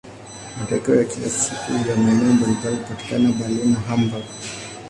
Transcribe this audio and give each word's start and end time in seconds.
Matoleo 0.59 0.95
ya 0.95 1.03
kila 1.05 1.29
siku 1.29 1.73
ya 1.89 1.95
maeneo 1.95 2.33
mbalimbali 2.33 2.75
hupatikana 2.77 3.31
Berlin 3.31 3.73
na 3.73 3.79
Hamburg. 3.79 4.25